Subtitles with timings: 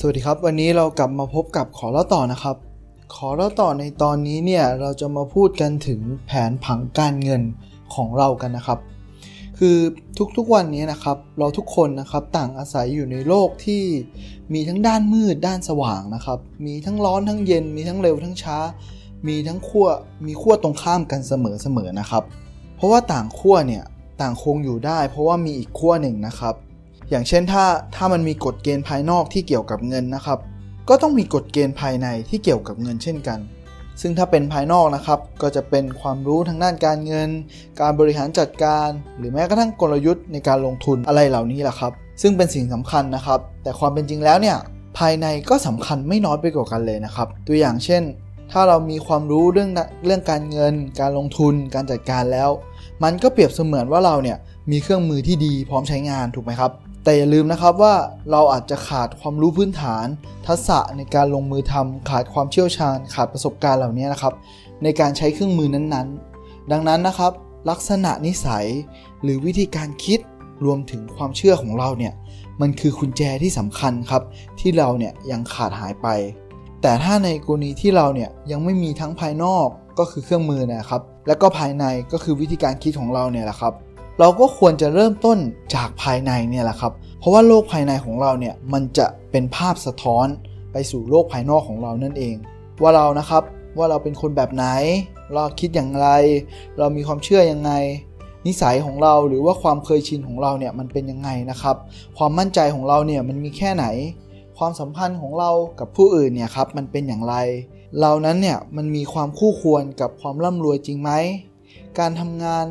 [0.00, 2.56] สวัสดีครับ วันนี้เรากลับมาพบกับขอเล่าต่อนะครับ
[3.14, 7.42] ขอเล่าต่อในตอนนี้เนี่ยเราจะมาพูดกันถึงแผนผังการเงิน
[7.94, 8.78] ของเรากันนะครับ
[9.58, 9.76] คือ
[10.36, 13.82] ทุกๆวันนี้นะครับเราทุกคนนะครับต่างอาศัยอยู่ในโลกที่
[14.54, 18.58] มีทั้งด้านมืดด้านสว่างนะครับ มีทั้งร้อนทั้งเย็น มีทั้งเร็วทั้งช้า
[19.28, 19.88] มีทั้งขั้ว
[20.26, 22.22] มีขั้วตรงข้ามกันเสมอๆนะครับ
[22.76, 23.84] เพราะว่าต่างขั้วเนี่ย
[24.20, 26.54] ต่างคงอยู่ได้ เพราะว่ามีอีกขั้วหนึ่งนะครับ
[27.10, 27.64] อย่างเช่นถ้า
[27.96, 30.38] ถ้ามันมีกฎเกณฑ์ภายนอกที่เกี่ยวกับเงินนะครับ
[30.88, 33.38] ก็ต้องมีกฎเกณฑ์ภายในที่เกี่ยวกับเงินเช่นกัน
[34.00, 37.28] ซึ่งถ้าเป็นภายนอกนะครับ ก็จะเป็นความรู้ทางด้านการเงิน
[37.80, 38.88] การบริหารจัดการ
[39.18, 41.92] หรือแม้กระทั่งกลยุทธ์ในการลงทุนอะไรเหล่านี้แหละครับ
[42.22, 44.56] ซึ่งเป็นสิ่งสำคัญนะครับ แต่ความเป็นจริงแล้วเนี่ย
[44.98, 48.02] ภายในก็สำคัญไม่น้อยไปกว่ากันเลยนะครับ ตัวอย่างเช่น
[48.52, 49.70] ถ้าเรามีความรู้เรื่อง
[50.04, 52.50] เรื่องการเงิน การลงทุน การจัดการแล้ว
[53.02, 54.38] มันก็เปรียบเสมือนว่าเราเนี่ย
[54.70, 56.72] มีเครื่องมือที่ดีพร้อมใช้งานถูกไหมครับ
[57.06, 57.94] แต่อย่าลืมนะครับว่า
[58.30, 60.06] เราอาจจะขาดความรู้พื้นฐาน
[60.46, 64.34] ทักษะในการลงมือทำขาดความเชี่ยวชาญ ขาดประสบการณ์เหล่านี้นะครับ
[64.82, 67.32] ในการใช้เครื่องมือนั้นๆ ดังนั้นนะครับ
[67.70, 68.66] ลักษณะนิสัย
[69.22, 70.20] หรือวิธีการคิด
[70.64, 72.12] รวมถึงความเชื่อของเราเนี่ย
[72.60, 74.22] มันคือกุญแจที่สำคัญครับ
[74.60, 76.08] ที่เราเนี่ยยังขาดหายไป
[76.82, 79.66] แต่ถ้าในกรณีที่เราเนี่ยยังไม่มีทั้งภายนอก
[79.98, 83.74] ก็คือเครื่องมือนะครับ และก็ภายในก็คือวิธีการคิดของเราเนี่ยแหละครับ
[84.20, 85.38] เราก็ควรจะเริ่มต้น
[85.74, 90.26] จากภายในเนี่ยแหละครับ เพราะว่าโลกภายในของเราเนี่ยมันจะเป็นภาพสะท้อน
[90.72, 92.34] ไปสู่โลกภายนอกของเรานั่นเอง
[92.82, 93.42] ว่าเรานะครับ
[93.78, 94.64] ว่าเราเป็นคนแบบไหน
[95.34, 96.08] เราคิดอย่างไร
[96.78, 97.72] เรามีความเชื่อยังไง
[98.46, 101.76] นิสัยของเราหรือว่าความเคยชินของเราเนี่ยมันเป็นยังไงนะครับ
[102.18, 103.86] ความมั่นใจของเราเนี่ยมันมีแค่ไหน
[104.58, 107.34] ความสัมพันธ์ของเรากับผู้อื่นเนี่ยครับมันเป็นอย่างไร
[108.00, 111.10] เรานั้นเนี่ยมันมีความคู่ควรกับความร่ำรวยจริงไหม
[111.98, 112.66] การทำงาน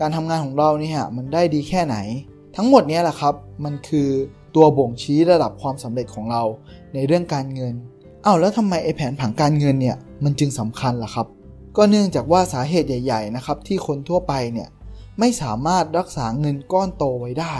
[0.00, 1.96] การทำงานของเราเนี่ยมันได้ดีแค่ไหน
[2.56, 4.08] ทั้งหมดนี้แหละครับมันคือ
[4.54, 6.42] ตัวบ่งชี้ระดับความสำเร็จของเรา
[6.94, 7.74] ในเรื่องการเงิน
[8.24, 11.26] อ้าวแล้วทำไมไอแผนผังการเงินเนี่ยมันจึงสำคัญล่ะครับ
[11.76, 14.68] ก็เนื่องจากว่าสาเหตุใหญ่ ๆ นะครับ ที่คนทั่วไปเนี่ย
[15.18, 17.56] ไม่สามารถรักษาเงินก้อนโตไว้ได้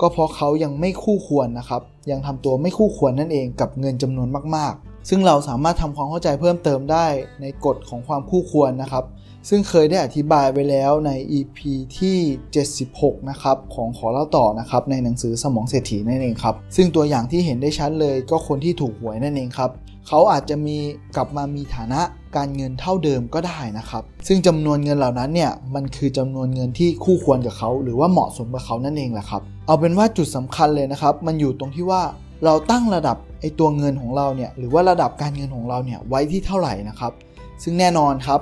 [0.00, 7.06] ก็เพราะเขายังไม่คู่ควรนะครับ ยังทำตัวไม่คู่ควรนั่นเองกับเงินจำนวนมากๆ ซึ่งเราสามารถทำความเข้าใจเพิ่มเติมได้
[7.40, 9.04] ในกฎของความคู่ควรนะครับ
[9.48, 11.58] ซึ่งเคยได้อธิบายไว้แล้วใน EP
[11.98, 12.18] ที่
[12.72, 19.70] 76 นะครับ ของขอเล่าต่อนะครับ ในหนังสือสมองเศรษฐีนั่นเองครับ ซึ่งตัวอย่างที่เห็นได้ชัดเลยก็คนที่ถูกหวยนั่นเองครับ
[20.08, 20.76] เขาอาจจะมี
[21.16, 22.00] กลับมามีฐานะ
[22.36, 32.02] การเงินเท่าเดิมก็ได้นะครับ ซึ่งจำนวนเงินเหล่านั้นเนี่ยมันคือจำนวนเงินที่คู่ควรกับเขา หรือว่าเหมาะสมกับเขานั่นเองแหละครับ เอาเป็นว่าจุดสำคัญเลยนะครับ มันอยู่ตรงที่ว่า
[32.44, 37.12] เราตั้งระดับไอตัวเงินของเราเนี่ยหรือว่าระดับการเงินของเราเนี่ยไว้ที่เท่าไหร่นะครับ
[37.62, 38.40] ซึ่งแน่นอนครับ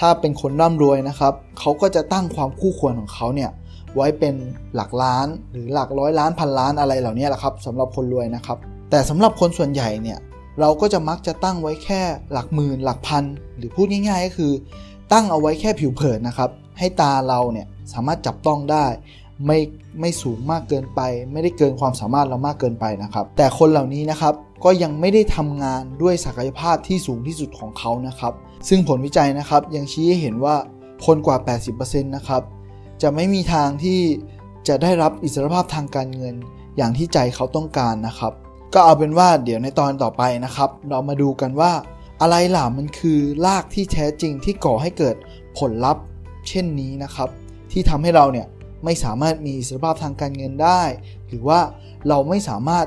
[0.00, 3.50] ถ้าเป็นคนร่ำรวยนะครับเขาก็จะตั้งความคู่ควรของเขาเนี่ย
[3.96, 4.34] ไว้เป็น
[4.74, 8.58] หลักล้านหรือหลักร้อยล้านพันล้านอะไรเหล่านี้แหละครับสำหรับคนรวยนะครับ
[8.90, 10.18] แต่สำหรับคนส่วนใหญ่เนี่ย
[10.60, 12.02] เราก็จะมักจะตั้งไว้แค่
[12.32, 13.24] หลักหมื่นหลักพัน
[13.56, 14.52] หรือพูดง่ายๆ ก็คือ
[15.12, 18.86] ตั้งเอาไว้แค่ผิวเผินนะครับ ให้ตาเราเนี่ยสามารถจับต้องได้
[19.46, 19.58] ไม่
[20.00, 21.00] ไม่สูงมากเกินไป
[21.32, 24.34] ไม่ได้เกินความสามารถเรามากเกินไปนะครับ แต่คนเหล่านี้นะครับ
[24.64, 28.32] ก็ยังไม่ได้ทำงานด้วยศักยภาพที่สูงที่สุดของเขานะครับ
[28.68, 30.56] ซึ่งผลวิจัยนะครับยังชี้ให้เห็นว่า
[31.06, 31.36] คนกว่า
[31.70, 32.42] 80%นะครับ
[33.02, 34.00] จะไม่มีทางที่
[34.68, 36.34] จะได้รับอิสรภาพทางการเงิน
[36.76, 38.32] อย่างที่ใจเขาต้องการนะครับ
[38.74, 41.72] ก็เอาเป็นว่าเดี๋ยวในตอนต่อไปนะครับ เรามาดูกันว่า
[42.20, 45.16] อะไรล่ะมันคือรากที่แท้จริงที่ก่อให้เกิด
[45.58, 46.04] ผลลัพธ์
[46.48, 47.28] เช่นนี้นะครับ
[47.72, 48.46] ที่ทำให้เราเนี่ย
[48.84, 50.82] ไม่สามารถมีอิสรภาพทางการเงินได้
[51.28, 51.60] หรือว่า
[52.08, 52.86] เราไม่สามารถ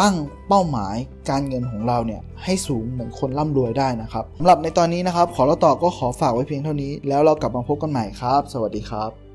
[0.00, 0.14] ตั้ง
[0.48, 0.96] เป้าหมาย
[1.30, 9.25] การเงินของเราเนี่ยให้สูงเหมือนคนร่ำรวยได้นะครับสำหรับในตอนนี้นะครับ ขอเราต่อก็ขอฝากไว้เพียงเท่านี้ แล้วเรากลับมาพบกันใหม่ครับ สวัสดีครับ